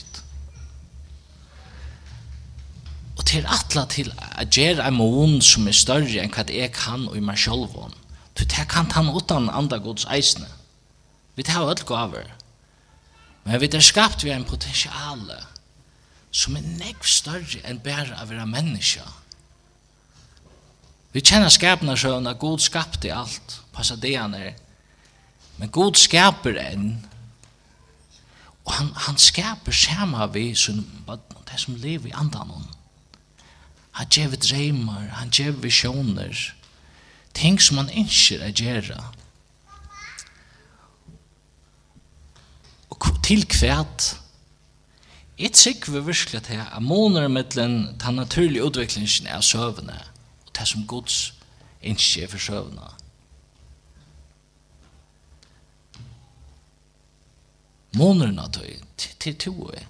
Og 3.18 3.24
til 3.26 3.46
atla 3.50 3.84
til 3.90 4.12
at 4.16 4.50
gjøre 4.54 4.86
en 4.86 4.94
mån 4.94 5.40
som 5.42 5.66
er 5.66 5.74
større 5.74 6.22
enn 6.22 6.30
hva 6.30 6.44
jeg 6.46 6.70
kan 6.72 7.08
og 7.08 7.16
i 7.18 7.24
meg 7.24 7.38
selv 7.38 7.74
om. 7.74 7.92
Du 8.38 8.44
tar 8.46 8.68
kan 8.70 8.86
han 8.94 9.10
utan 9.10 9.50
andre 9.50 9.80
gods 9.82 10.06
eisene. 10.06 10.46
Vi 11.34 11.42
tar 11.42 11.66
alt 11.66 11.84
gaver. 11.86 12.30
Men 13.44 13.60
vi 13.60 13.66
er 13.66 13.82
skapt 13.82 14.22
vi 14.24 14.30
en 14.30 14.46
potensiale 14.46 15.42
som 16.30 16.56
er 16.56 16.66
nekv 16.78 17.06
større 17.08 17.62
enn 17.64 17.80
bare 17.84 18.16
av 18.18 18.30
være 18.30 18.46
menneske. 18.48 19.04
Vi 21.12 21.22
kjenner 21.24 21.52
skapene 21.52 21.96
sånn 21.96 22.28
at 22.28 22.40
Gud 22.40 22.60
skapte 22.62 23.12
alt, 23.14 23.60
passa 23.72 23.96
det 23.96 24.14
han 24.18 24.36
er. 24.36 24.52
Men 25.58 25.72
Gud 25.74 25.96
skaper 25.98 26.58
enn, 26.60 26.90
og 28.68 28.74
han, 28.76 28.90
han 29.06 29.16
skaper 29.16 29.72
samme 29.72 30.26
vi 30.34 30.52
som, 30.58 30.82
det 31.08 31.56
som 31.58 31.78
lever 31.80 32.10
i 32.10 32.16
andan 32.20 32.52
om. 32.52 32.66
Han 33.96 34.10
gjør 34.12 34.34
vi 34.34 34.40
dreymar, 34.44 35.06
han 35.16 35.32
gjør 35.32 35.56
visjoner, 35.64 36.42
ting 37.34 37.56
som 37.62 37.80
han 37.80 37.88
ikke 37.88 38.38
er 38.44 38.52
gjøre. 38.52 38.98
Og 42.92 43.08
til 43.24 43.46
kvært, 43.48 44.12
Jeg 45.38 45.52
trykker 45.52 46.00
virkelig 46.00 46.42
til 46.42 46.54
at 46.54 46.82
måneder 46.82 47.28
mellom 47.28 47.98
den 47.98 48.14
naturlige 48.14 48.64
utviklingen 48.64 49.26
av 49.26 49.42
søvnene 49.42 50.00
og 50.46 50.54
det 50.58 50.68
som 50.68 50.86
Guds 50.86 51.34
ikke 51.82 52.22
er 52.22 52.28
for 52.28 52.38
søvnene. 52.38 52.90
Månederne 57.94 58.52
tøy, 58.52 58.74
til 59.20 59.38
to 59.38 59.70
er. 59.70 59.86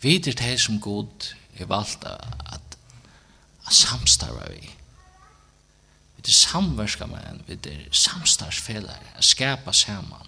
Vider 0.00 0.32
det 0.32 0.60
som 0.60 0.80
Gud 0.80 1.34
er 1.58 1.66
valgt 1.66 2.04
at 2.04 2.68
at 3.68 3.74
samstarva 3.74 4.48
vi. 4.50 4.70
Vi 6.16 6.22
er 6.24 6.32
samverska 6.32 7.06
med 7.06 7.18
en, 7.30 7.42
vi 7.46 7.52
er 7.70 7.84
samstarvsfelar, 7.92 9.02
at 9.16 9.24
skapa 9.24 9.72
sammen. 9.72 10.26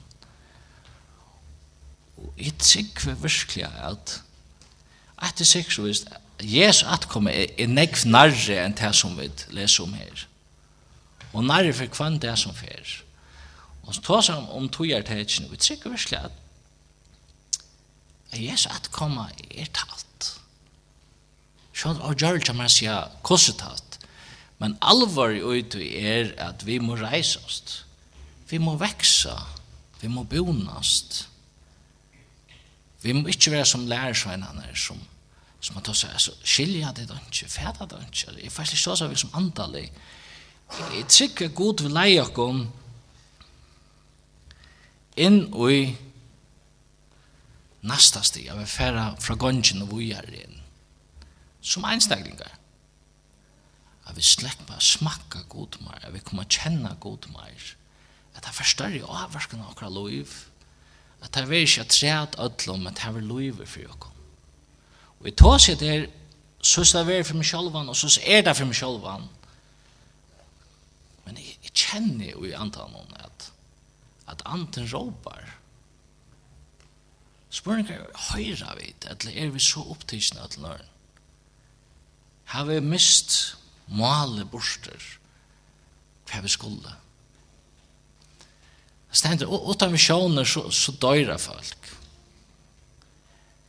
Og 2.21 2.35
jeg 2.39 2.59
tykker 2.59 3.15
virkelig 3.15 3.65
at 3.65 4.21
at 5.21 5.39
det 5.39 5.47
sikkert 5.47 5.75
så 5.75 5.83
vist 5.83 6.09
Jesu 6.41 6.87
atkomme 6.89 7.33
er, 7.33 7.51
er 7.59 7.69
nekv 7.69 8.07
nærre 8.09 8.57
enn 8.63 8.77
det 8.77 8.95
som 8.97 9.17
vi 9.19 9.29
leser 9.53 9.85
om 9.85 9.93
her. 9.93 10.27
Og 11.37 11.45
nærre 11.45 11.75
for 11.77 11.93
kvann 11.93 12.17
det 12.23 12.33
som 12.41 12.55
fer. 12.57 12.95
Og 13.85 13.95
så 13.95 14.01
tar 14.07 14.31
han 14.33 14.49
om 14.57 14.69
togjert 14.73 15.09
her 15.13 15.21
ikke. 15.21 15.51
Vi 15.51 15.57
tykker 15.57 15.93
virkelig 15.93 16.19
at 16.25 16.33
at 18.33 18.39
Jesu 18.39 18.69
atkomme 18.71 19.27
er 19.51 19.67
talt. 19.75 20.29
Sjøn 21.75 21.99
og 21.99 22.15
gjør 22.15 22.39
ikke 22.39 22.55
man 22.55 22.71
sier 22.71 23.11
hvordan 23.27 23.59
talt. 23.59 23.99
Men 24.61 24.77
alvor 24.85 25.33
i 25.35 25.41
ute 25.43 25.81
er 25.99 26.35
at 26.39 26.63
vi 26.67 26.79
må 26.79 26.95
reise 27.01 27.41
oss. 27.45 27.85
Vi 28.51 28.59
må 28.59 28.77
vekse. 28.79 29.35
Vi 30.01 30.09
må 30.09 30.23
bonast. 30.23 31.25
Vi 31.25 31.25
må 31.25 31.31
Vi 33.03 33.13
må 33.17 33.29
ikke 33.33 33.53
være 33.55 33.67
som 33.67 33.87
lærersveinene 33.89 34.77
som, 34.77 34.99
som 35.61 35.77
man 35.77 35.85
tar 35.85 35.97
seg, 35.97 36.13
altså, 36.13 36.35
skilja 36.45 36.93
det 36.97 37.09
da 37.09 37.17
ikke, 37.17 37.49
fæda 37.49 37.87
det 37.89 38.03
ikke, 38.09 38.35
jeg 38.43 38.53
faktisk 38.53 38.77
ikke 38.77 38.85
så 38.85 38.97
seg 39.01 39.17
som 39.19 39.33
andalig. 39.41 39.87
Jeg 40.71 41.09
trykker 41.09 41.55
god 41.57 41.83
vil 41.83 41.97
leie 41.97 42.21
okkom 42.23 42.61
inn 45.21 45.43
i 45.71 45.81
nasta 47.83 48.23
stig, 48.23 48.47
jeg 48.47 48.59
vil 48.59 48.69
færa 48.69 49.11
fra 49.21 49.35
gongen 49.41 49.83
og 49.83 49.91
vujarinn, 49.95 50.61
som 51.61 51.85
einstaklingar. 51.89 52.57
Jeg 54.07 54.17
vil 54.17 54.27
slekt 54.27 54.63
bare 54.69 54.83
smakka 54.83 55.45
god 55.49 55.81
mer, 55.85 55.99
jeg 56.05 56.13
vil 56.13 56.25
komme 56.27 56.45
kjenne 56.51 56.93
god 57.01 57.29
mer, 57.33 57.67
at 58.37 58.47
jeg 58.47 58.55
forstørre 58.55 59.09
avverkan 59.25 59.65
av 59.65 59.73
okra 59.73 59.91
loiv, 59.93 60.50
at 61.23 61.35
det 61.35 61.43
er 61.43 61.53
ikke 61.53 61.81
at 61.81 61.89
træt 61.89 62.39
ødlom, 62.39 62.81
men 62.81 62.95
det 62.95 63.05
er 63.05 63.21
loive 63.21 63.67
for 63.67 63.81
dere. 63.81 64.11
Og 65.21 65.29
i 65.29 65.31
tås 65.31 65.69
er 65.69 65.75
det, 65.75 66.11
så 66.63 66.99
er 66.99 67.05
det 67.05 67.27
for 67.27 67.37
meg 67.37 67.47
selv, 67.47 67.75
og 67.77 67.97
så 67.97 68.21
er 68.27 68.43
det 68.43 68.57
for 68.57 68.65
meg 68.65 68.77
selv. 68.77 69.05
Men 71.25 71.37
jeg, 71.37 71.57
jeg 71.63 71.73
kjenner 71.75 72.31
jo 72.31 72.45
i 72.45 72.53
antan 72.57 72.97
at, 73.21 73.53
at 74.29 74.43
anten 74.47 74.89
råpar. 74.95 75.57
Spørninger 77.51 78.07
høyra 78.31 78.75
vid, 78.79 79.07
eller 79.11 79.45
er 79.45 79.51
vi 79.51 79.61
så 79.61 79.83
opptidsna 79.91 80.47
til 80.49 80.63
nøren? 80.63 80.87
Har 82.51 82.65
vi 82.65 82.81
mist 82.81 83.57
male 83.87 84.45
borster? 84.47 85.19
Hva 86.31 86.41
vi 86.43 86.49
skulle? 86.51 86.81
Hva 86.83 87.10
Stendur, 89.11 89.51
utan 89.71 89.91
missioner 89.91 90.47
så, 90.47 90.69
så 90.71 90.95
døyra 91.03 91.37
folk. 91.39 91.91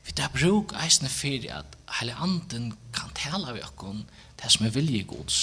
Vi 0.06 0.14
tar 0.18 0.34
bruk 0.34 0.74
eisne 0.82 1.10
fyrir 1.10 1.54
at 1.62 1.78
heile 1.98 2.18
anden 2.22 2.72
kan 2.94 3.14
tala 3.18 3.54
vi 3.56 3.64
okkon 3.66 4.04
det 4.42 4.52
som 4.54 4.66
er 4.68 4.74
vilji 4.76 5.04
Guds. 5.10 5.40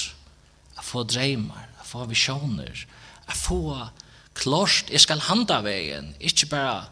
A 0.78 0.84
få 0.84 1.02
dreymar, 1.08 1.66
a 1.80 1.87
få 1.87 2.04
visioner, 2.06 2.84
a 3.26 3.34
få 3.34 3.61
klart, 4.38 4.90
jeg 4.92 5.02
skal 5.02 5.24
handa 5.26 5.61
vegen, 5.66 6.12
ikkje 6.20 6.50
bara, 6.52 6.84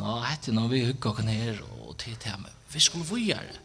nå, 0.00 0.18
hette, 0.24 0.54
nå 0.54 0.68
vi 0.72 0.86
hugga 0.86 1.12
okkon 1.12 1.28
her 1.32 1.60
og 1.82 1.98
til 2.00 2.16
til 2.16 2.32
ham. 2.32 2.46
Vi 2.72 2.80
skulle 2.80 3.08
vujare. 3.08 3.60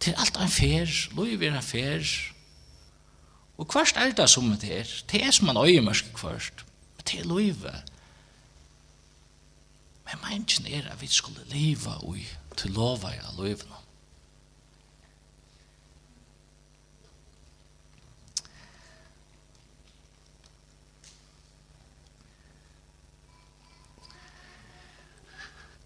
Til 0.00 0.16
alt 0.18 0.36
en 0.40 0.50
fer, 0.50 0.90
loiv 1.14 1.42
er 1.42 1.54
en 1.54 1.62
fer. 1.62 2.02
Og 3.58 3.70
hverst 3.70 3.96
er 3.96 4.14
det 4.16 4.26
som 4.30 4.50
det 4.58 4.70
er, 4.80 4.94
det 5.10 5.22
er 5.22 5.30
som 5.30 5.46
man 5.46 5.62
øyemørske 5.62 6.10
hverst 6.18 6.64
til 7.04 7.26
løyve. 7.26 7.72
Men 10.04 10.20
mennesken 10.28 10.66
er 10.66 10.90
at 10.90 11.00
vi 11.00 11.06
skulle 11.06 11.44
leva 11.46 11.98
ui 12.02 12.26
til 12.56 12.70
lova 12.70 13.12
i 13.14 13.20
løyvene. 13.38 13.80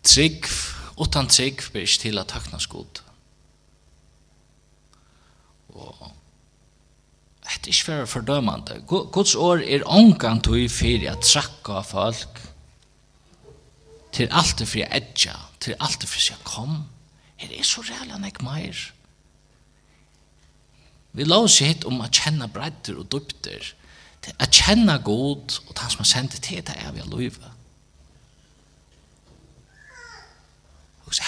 Trygg, 0.09 0.47
utan 0.97 1.29
trygg, 1.29 1.61
blir 1.73 1.85
ikke 1.85 2.01
til 2.01 2.19
at 2.19 2.31
takna 2.33 2.59
skod. 2.59 3.03
Og 5.69 6.18
Det 7.49 7.65
er 7.65 7.73
ikke 7.73 7.85
for 7.85 8.05
fordømende. 8.05 8.83
Guds 8.87 9.35
år 9.35 9.63
er 9.65 9.87
ångan 9.87 10.41
tog 10.45 10.71
for 10.71 11.09
at 11.11 11.25
trakka 11.25 11.81
folk 11.81 12.41
til 14.13 14.29
alt 14.33 14.59
det 14.59 14.69
fri 14.69 14.85
edja, 14.85 15.35
til 15.61 15.77
alt 15.81 16.01
det 16.03 16.09
fri 16.11 16.21
sier 16.21 16.41
kom. 16.45 16.85
Her 17.41 17.53
er 17.55 17.65
så 17.65 17.85
reall 17.87 18.13
enn 18.13 18.27
jeg 18.27 18.43
meir. 18.45 18.81
Vi 21.17 21.25
la 21.25 21.39
oss 21.45 21.61
hit 21.65 21.87
om 21.89 22.03
å 22.05 22.11
kjenne 22.13 22.51
bredder 22.53 22.99
og 23.01 23.09
dupter, 23.13 23.73
til 24.23 24.43
å 24.43 24.49
kjenne 24.51 24.99
god 25.07 25.57
og 25.65 25.73
ta 25.79 25.89
som 25.89 26.03
har 26.05 26.11
sendt 26.11 26.37
til 26.45 26.61
det 26.67 26.77
er 26.77 26.93
vi 26.93 27.01
har 27.05 27.09
løyve. 27.13 27.55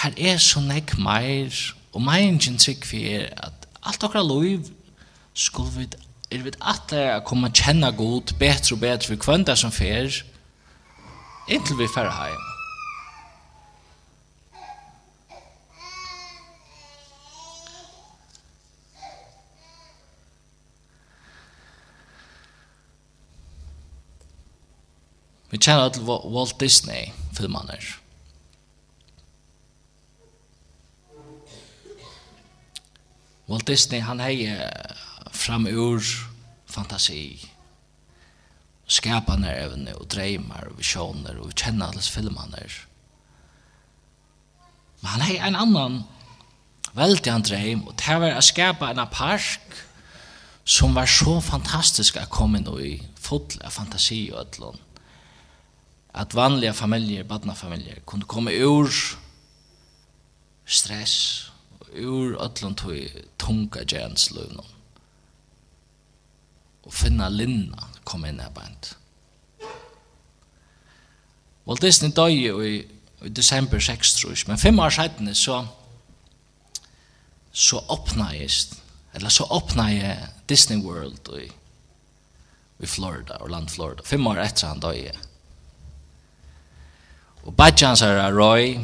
Her 0.03 0.13
er 0.17 0.37
så 0.37 0.61
nek 0.61 0.93
meir, 1.01 1.55
og 1.91 2.05
meingen 2.05 2.59
trygg 2.61 2.85
for 2.85 3.01
er 3.01 3.31
at 3.41 3.67
alt 3.81 4.03
okra 4.05 4.21
løyve 4.21 4.69
skulle 5.33 5.71
vi 5.79 5.87
er 6.31 6.45
vi 6.45 6.51
atle 6.63 7.01
å 7.17 7.23
komme 7.27 7.49
og 7.51 7.59
kjenne 7.59 7.89
god 7.97 8.31
bedre 8.39 8.75
og 8.75 8.79
bedre 8.79 9.09
for 9.09 9.19
kvendt 9.19 9.51
som 9.59 9.73
fer, 9.75 10.21
inntil 11.51 11.79
vi 11.81 11.89
fer 11.91 12.07
heim. 12.07 12.47
Vi 25.51 25.59
kjenner 25.59 25.91
til 25.91 26.07
Walt 26.07 26.55
Disney-filmene. 26.63 27.75
Walt 33.51 33.67
Disney, 33.67 33.99
han 33.99 34.23
hei 34.23 34.47
fram 35.41 35.65
ur 35.67 36.05
fantasi, 36.69 37.49
skapande 38.91 39.51
evne 39.55 39.95
og 39.97 40.09
dreimar 40.11 40.69
og 40.69 40.79
visioner 40.79 41.39
og 41.41 41.53
kjenner 41.55 41.91
alles 41.91 42.09
filmaner. 42.11 42.73
Men 45.01 45.13
han 45.15 45.25
hei 45.25 45.37
en 45.41 45.57
annan 45.57 46.01
veldig 46.93 47.31
han 47.31 47.45
dröm 47.47 47.85
og 47.87 47.95
det 47.97 48.19
var 48.21 48.37
å 48.37 48.43
skapa 48.45 48.91
en 48.91 49.01
park 49.11 49.79
som 50.67 50.93
var 50.95 51.09
så 51.09 51.39
fantastisk 51.41 52.19
å 52.19 52.27
komme 52.29 52.61
inn 52.61 52.69
i 52.83 52.93
full 53.17 53.47
av 53.65 53.73
fantasi 53.73 54.27
og 54.31 54.43
ødlån. 54.43 54.81
At 56.21 56.35
vanliga 56.35 56.73
familjer, 56.75 57.23
badnafamiljer, 57.23 58.03
kunne 58.05 58.27
komme 58.27 58.51
ur 58.51 58.91
stress 60.67 61.47
ur 61.95 62.35
ødlån 62.43 62.77
til 62.83 63.25
tunga 63.39 63.87
gjensløvnån 63.87 64.80
og 66.83 66.93
finna 66.93 67.29
linna 67.29 67.89
kom 68.03 68.25
inn 68.25 68.41
her 68.41 68.49
bænt. 68.55 68.95
Walt 71.67 71.81
Disney 71.81 72.11
døy 72.15 72.49
i, 72.65 72.73
i 73.21 73.29
december 73.29 73.79
6, 73.79 74.13
tror 74.17 74.33
jeg, 74.33 74.47
men 74.47 74.57
fem 74.57 74.79
år 74.79 74.89
siden 74.89 75.35
så 75.35 75.65
så 77.51 77.81
åpna 77.89 78.29
jeg 78.31 78.49
eller 79.13 79.29
så 79.29 79.43
åpna 79.43 79.89
jeg 79.91 80.27
Disney 80.49 80.79
World 80.83 81.27
i, 81.35 81.51
i 82.79 82.85
Florida, 82.87 83.41
Orlando, 83.41 83.69
Florida. 83.69 84.03
Fem 84.05 84.27
år 84.27 84.39
etter 84.39 84.67
han 84.67 84.79
døy 84.79 84.95
jeg. 84.95 85.17
Og 87.43 87.55
Bajans 87.57 88.01
er 88.01 88.31
Roy, 88.31 88.77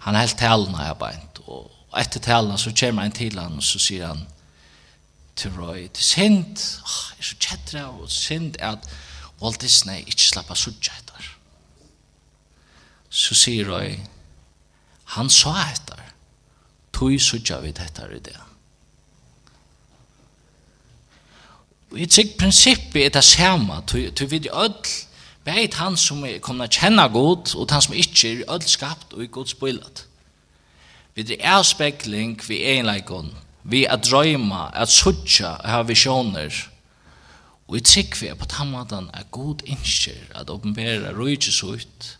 han 0.00 0.16
helt 0.16 0.38
talene 0.38 0.80
her 0.80 0.94
bænt, 0.98 1.42
og 1.46 1.70
etter 2.00 2.22
talene 2.24 2.58
så 2.58 2.72
kommer 2.80 3.06
han 3.06 3.12
til 3.12 3.38
han 3.38 3.58
og 3.60 3.64
så 3.64 3.78
sier 3.78 4.10
han, 4.10 4.24
til 5.40 5.56
røy, 5.56 5.88
til 5.88 6.04
sint, 6.04 6.64
oh, 6.84 6.98
jeg 7.16 7.24
er 7.24 7.28
så 7.30 7.38
kjettere 7.40 7.86
og 7.88 8.10
sint 8.12 8.58
at 8.60 8.88
Walt 9.40 9.60
Disney 9.62 10.04
ikke 10.04 10.28
slapper 10.28 10.58
suttje 10.58 10.92
etter. 10.98 11.28
Så 13.10 13.34
sier 13.34 13.70
Roy, 13.70 13.96
han 15.16 15.30
sa 15.32 15.56
etter, 15.64 16.02
tog 16.92 17.16
suttje 17.20 17.58
vi 17.64 17.72
etter 17.72 18.12
i 18.14 18.22
det. 18.28 18.36
Og 21.90 21.98
jeg 21.98 22.10
tykker 22.14 22.38
prinsippet 22.38 23.06
er 23.06 23.14
det 23.16 23.24
samme, 23.24 23.80
tog 23.88 24.30
vi 24.30 24.38
det 24.38 24.52
ødel, 24.54 24.98
Veit 25.44 25.78
han 25.80 25.96
som 25.96 26.20
er 26.28 26.40
kommet 26.44 26.68
å 26.68 26.80
kjenne 26.82 27.06
god, 27.14 27.54
og 27.56 27.70
han 27.72 27.82
som 27.82 27.96
ikke 27.96 28.28
er 28.28 28.42
ødelskapt 28.44 29.14
og 29.16 29.24
i 29.24 29.30
god 29.32 29.48
spillet. 29.48 30.02
Vi 31.16 31.24
er 31.32 31.54
avspekling, 31.56 32.36
vi 32.44 32.60
er 32.60 32.82
en 32.84 33.30
vi 33.70 33.84
at 33.86 34.04
drøyma, 34.04 34.70
at 34.74 34.90
sutja, 34.92 35.56
at 35.60 35.70
ha 35.70 35.82
visjoner. 35.86 36.50
Og 37.68 37.76
i 37.78 37.84
trygg 37.86 38.16
vi 38.20 38.32
på 38.34 38.48
tammadan 38.50 39.10
er 39.14 39.28
god 39.30 39.62
innskjer 39.64 40.34
at 40.34 40.50
oppenbera 40.50 41.14
rujtjes 41.14 41.62
ut. 41.62 42.16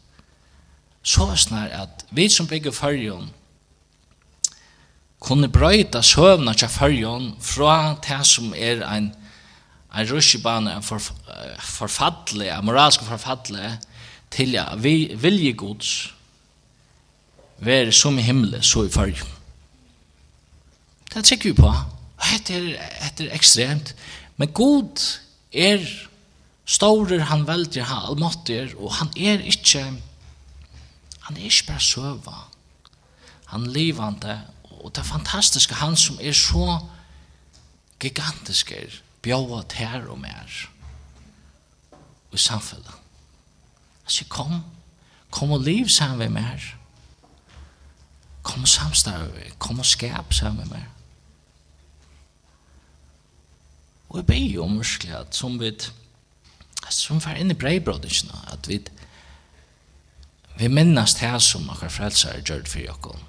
Så 1.03 1.27
snar 1.37 1.71
at 1.75 2.05
vi 2.11 2.29
som 2.29 2.47
bygger 2.47 2.75
fyrjon 2.77 3.31
kunne 5.21 5.51
brøyta 5.53 6.01
søvna 6.03 6.55
til 6.57 6.69
fyrjon 6.73 7.35
fra 7.45 7.97
det 8.07 8.23
som 8.27 8.55
er 8.57 8.85
ein 8.89 9.11
en 9.95 10.07
rushibane, 10.07 10.77
en 10.77 10.83
for, 10.83 11.03
forfattelig, 11.59 12.49
en 12.49 12.65
moralsk 12.65 13.03
forfattelig, 13.03 13.73
til 14.31 14.55
ja, 14.55 14.69
vi 14.79 15.11
vilje 15.19 15.53
gods, 15.59 16.15
være 17.59 17.93
som 17.93 18.19
i 18.19 18.23
himmelen, 18.23 18.63
så 18.63 18.85
i 18.87 18.93
farg. 18.93 19.19
Det 21.15 21.25
tjekker 21.27 21.51
vi 21.51 21.57
på. 21.59 21.73
Det 22.47 22.57
er, 22.57 23.11
det 23.19 23.27
er 23.27 23.35
ekstremt. 23.35 23.95
Men 24.37 24.53
god 24.53 25.01
er 25.53 25.83
staurer 26.71 27.25
han 27.27 27.47
veldig, 27.49 27.83
han 27.85 28.07
allmåttig, 28.11 28.77
og 28.79 28.95
han 29.01 29.11
er 29.17 29.43
ikke, 29.51 29.83
han 31.27 31.37
er 31.37 31.49
ikke 31.49 31.67
bare 31.67 31.81
søva. 31.81 32.37
Han 33.51 33.67
er 33.67 33.75
livande, 33.75 34.41
og 34.71 34.95
det 34.95 35.03
er 35.03 35.09
fantastiske, 35.11 35.75
han 35.75 35.97
som 35.97 36.19
er 36.23 36.33
så 36.33 36.79
gigantisk 38.01 38.71
er, 38.73 39.01
bjåa 39.23 39.65
tær 39.69 40.07
og 40.09 40.21
mer, 40.23 40.61
og 42.31 42.39
samfunnet. 42.39 42.95
Han 44.05 44.15
sier, 44.15 44.31
kom, 44.31 44.61
kom 45.31 45.53
og 45.53 45.67
liv 45.67 45.89
sammen 45.89 46.19
med 46.19 46.31
mer. 46.39 46.71
Kom 48.43 48.63
og 48.63 48.71
samstave, 48.71 49.51
kom 49.59 49.83
og 49.83 49.87
skap 49.87 50.33
sammen 50.33 50.63
med 50.63 50.79
mer. 50.79 51.00
Og 54.11 54.19
jeg 54.19 54.27
ber 54.27 54.47
jo 54.55 54.65
om 54.65 54.79
virkelig 54.79 55.17
at 55.17 55.35
som 55.37 55.61
vi 55.61 55.73
som 56.91 57.21
var 57.23 57.39
inne 57.39 57.55
i 57.55 57.59
breibrødene, 57.59 58.39
at 58.51 58.69
vi 58.69 58.81
vi 60.61 60.69
minnes 60.69 61.15
det 61.15 61.43
som 61.43 61.71
akkurat 61.71 61.93
frelser 61.93 62.35
er 62.35 62.43
gjørt 62.45 62.69
for 62.69 62.79
dere. 62.85 63.21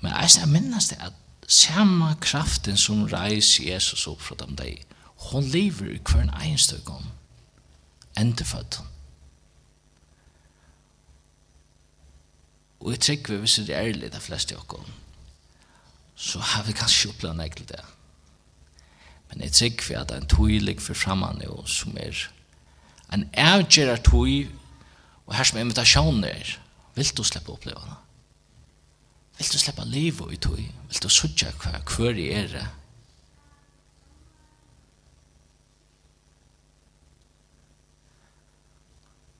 Men 0.00 0.12
jeg 0.12 0.48
minnes 0.48 0.88
det 0.88 0.96
at 1.00 1.12
samme 1.48 2.14
kraften 2.20 2.76
som 2.76 3.04
reis 3.04 3.60
Jesus 3.60 4.06
opp 4.06 4.22
fra 4.22 4.36
dem 4.40 4.56
deg, 4.56 4.86
hon 5.28 5.44
lever 5.44 5.90
i 5.92 6.00
hver 6.00 6.32
enstøkken, 6.40 7.10
endefødt. 8.16 8.80
Og 12.80 12.90
jeg 12.92 13.00
trykker 13.00 13.34
vi, 13.34 13.40
hvis 13.40 13.60
det 13.66 13.76
er 13.76 13.90
ærlig 13.90 14.12
de 14.12 14.20
fleste 14.20 14.56
av 14.56 14.64
dere, 14.70 14.96
så 16.16 16.38
har 16.38 16.64
vi 16.64 16.72
kanskje 16.72 17.10
opplevd 17.12 17.40
egentlig 17.40 17.68
det. 17.68 17.84
Men 19.34 19.48
jeg 19.48 19.52
trykker 19.52 19.82
for 19.82 19.98
at 19.98 20.08
det 20.08 20.16
er 20.16 20.22
en 20.22 20.30
tøylig 20.30 20.76
for 20.82 20.94
fremman 20.94 21.42
jo, 21.42 21.56
som 21.66 21.96
er 21.98 22.20
en 23.12 23.26
avgjører 23.34 23.98
tøy, 24.06 24.46
og 25.26 25.34
her 25.34 25.46
som 25.48 25.58
invitasjoner, 25.58 26.54
vil 26.94 27.10
du 27.16 27.22
slippe 27.26 27.52
oppleve 27.52 27.82
det? 27.82 27.96
Vil 29.38 29.50
du 29.52 29.58
slippe 29.58 29.86
livet 29.90 30.32
i 30.32 30.38
tøy? 30.38 30.62
Vil 30.62 31.02
du 31.02 31.10
sutja 31.10 31.50
hva 31.58 31.80
hver 31.82 32.18
i 32.18 32.28
er 32.30 32.50
det? 32.52 32.66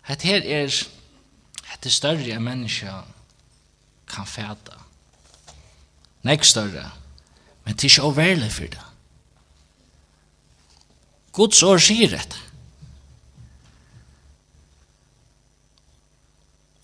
Het 0.05 0.27
her 0.27 0.43
er, 0.43 0.75
het 1.71 1.87
er 1.87 1.95
større 1.95 2.35
enn 2.35 2.45
menneska 2.45 2.99
kan 4.11 4.27
fæta. 4.29 4.77
Nek 6.27 6.45
større, 6.45 6.91
men 7.65 7.79
det 7.79 7.87
er 7.87 7.93
ikke 7.95 8.11
overlig 8.11 8.51
for 8.53 8.75
det. 8.75 8.91
Guds 11.35 11.63
år 11.67 11.81
sier 11.83 12.13
dette. 12.15 12.39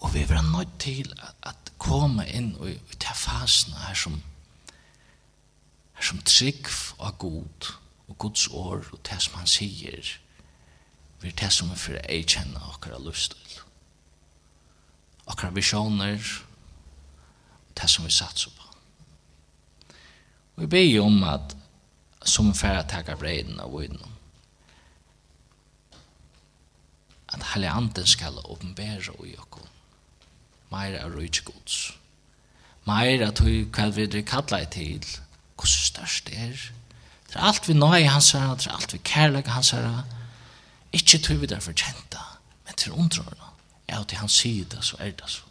Og 0.01 0.15
vi 0.15 0.25
er 0.25 0.43
nødt 0.43 0.73
til 0.83 1.13
at, 1.23 1.35
at 1.43 1.71
komme 1.81 2.27
inn 2.29 2.53
og, 2.59 2.69
og 2.69 2.99
ta 3.01 3.15
fasen 3.17 3.77
her 3.87 3.97
som 3.97 4.21
her 5.97 6.07
som 6.09 6.21
trygg 6.25 6.69
og 6.99 7.19
god 7.19 7.71
og 8.09 8.19
Guds 8.19 8.49
år 8.49 8.85
og 8.93 9.01
det 9.09 9.21
som 9.23 9.39
han 9.41 9.49
sier 9.49 10.13
vi 11.21 11.29
er 11.29 11.37
det 11.41 11.51
som 11.53 11.73
er 11.73 11.81
for 11.81 11.97
å 12.01 12.21
kjenne 12.35 12.63
akkurat 12.73 13.05
lyst 13.05 13.37
til 13.37 13.59
akkurat 15.27 15.57
visjoner 15.57 16.21
og 16.21 17.75
det 17.81 17.91
som 17.93 18.09
vi 18.09 18.15
satser 18.17 18.53
på 18.57 18.69
og 19.91 20.63
vi 20.65 20.71
ber 20.77 20.89
jo 20.89 21.05
om 21.09 21.23
at 21.25 21.57
som 22.25 22.53
færre 22.55 22.85
takker 22.89 23.21
breiden 23.21 23.61
av 23.61 23.73
vidnom 23.77 24.20
at 27.33 27.43
hele 27.55 27.71
Anden 27.71 28.07
skal 28.07 28.39
åpenbære 28.45 29.15
i 29.27 29.37
okkur. 29.39 29.67
Meir 30.71 30.99
av 31.03 31.11
rujtje 31.15 31.43
gods. 31.45 31.79
Meir 32.87 33.27
av 33.27 33.35
tog 33.39 33.75
hva 33.75 33.89
vi 33.95 34.07
er 34.07 34.23
kallar 34.27 34.65
til, 34.71 35.07
hos 35.59 35.75
størst 35.91 36.31
er. 36.33 36.57
Det 37.29 37.37
er 37.37 37.47
alt 37.47 37.69
vi 37.69 37.75
nå 37.75 37.93
i 37.95 38.09
hans 38.11 38.33
herra, 38.35 38.57
det 38.57 38.67
er 38.67 38.79
alt 38.79 38.93
vi 38.93 39.03
kærleg 39.05 39.51
hans 39.51 39.71
herra. 39.77 40.05
Ikke 40.93 41.19
tog 41.19 41.41
vi 41.41 41.47
derfor 41.47 41.73
kjenta, 41.73 42.23
men 42.67 42.75
til 42.77 42.93
undrørna. 42.93 43.53
Ja, 43.89 44.03
til 44.03 44.19
hans 44.19 44.33
sida 44.33 44.83
så 44.83 44.97
er 44.99 45.11
det 45.11 45.31
så. 45.31 45.50